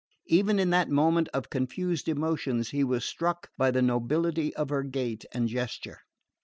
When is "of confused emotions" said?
1.31-2.71